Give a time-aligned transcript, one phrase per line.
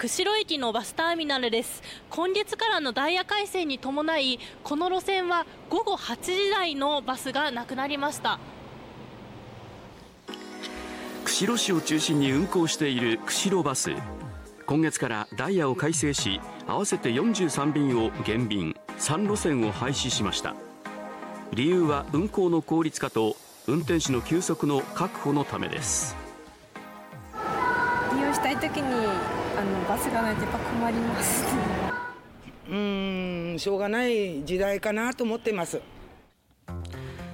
[0.00, 1.82] 釧路駅のバスターミナルです。
[2.08, 8.38] 今月からのダイヤ改正に伴いこの路線は午後8時台のバスがなくなりました。
[11.26, 13.92] 釧路市を中心に運行している釧路バス。
[14.64, 20.54] 今月からダイヤを改正し合わせて43便を減便3路線を廃止しました。
[21.52, 23.36] 理由は運行の効率化と
[23.66, 26.16] 運転手の休息の確保のためです。
[28.14, 31.44] 利用したい時にあのバスがないとやっぱ困ります。
[32.68, 35.80] うんしょうがない時代かなと思ってます。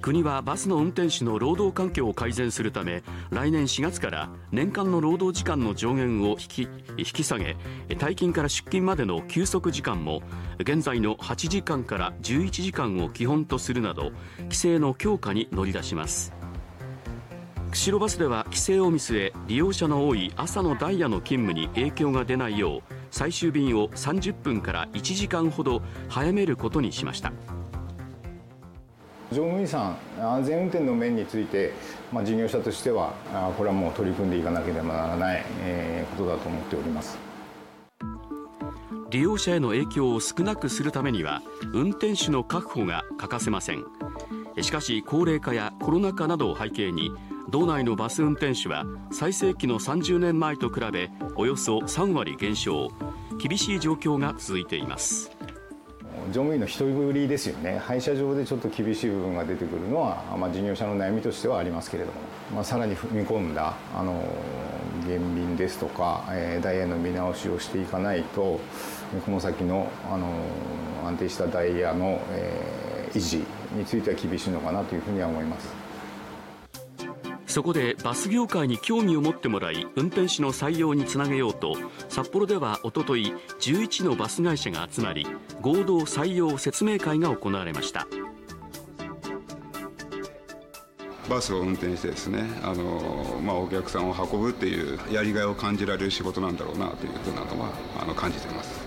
[0.00, 7.56] 国はバスの運転手の労働環境を改善するため来年4月から年間の労働時間の上限を引き引き下げ
[7.88, 10.22] 退勤から出勤までの休息時間も
[10.60, 14.12] 現在の8時間から11時間を基本とするなど
[14.44, 16.32] 規制の強化に乗り出します
[17.70, 27.32] 釧路バスでは規制を見据え利用者の多い朝のダイヤの勤務に影響が出ないよう最終便を30分から1時間ほど早めることにしました。
[29.30, 31.74] 乗務員さん安全運転の面について、
[32.10, 33.12] まあ、事業者としては
[33.58, 37.18] これはもう取り組んでいかなければならない、えー、ことだと思っております。
[39.10, 43.84] 利用者への影響を少なくするためには運転手の確保が欠かせません
[44.62, 47.10] しかし高齢化やコロナ禍などを背景に
[47.48, 52.90] 道内のバス運転手は最盛期の30年前と比べおよそ3割減少。
[53.38, 55.30] 厳しい状況が続いています。
[56.28, 57.78] 乗務員の人繰りですよね。
[57.78, 62.18] 配車場でちょっと厳しい部分が出てくるのは、まあ、事業者の悩みとしてはありますけれども、
[62.56, 64.22] まあ、さらに踏み込んだあの
[65.06, 68.60] 減便ですとか、えー、ダイヤの見直しをしていかないと
[69.24, 70.28] この先のあの
[71.06, 75.88] 安定したダイヤの、えー、維持については厳しいのかなというふうには思います。
[77.48, 81.76] そこでバス業界に興味を持ってもらい運転手の採用につなげようと
[82.08, 85.26] 札幌ではおととい11のバス会社が集まり
[85.60, 88.06] 合同採用説明会が行われました
[91.28, 97.70] バスを運転してですねあの、まあ、お客さんを運ぶっていうやりがいを感じられる仕事なんだろうなというふうなのは
[98.00, 98.80] あの感じています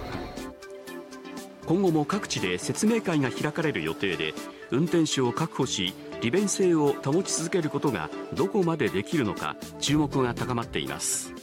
[1.72, 4.34] 今後も各地で説明会が開かれる予定で
[4.72, 11.41] 運転手を確保し利便性を保ち続けることがどこまでできるのか注目が高まっています。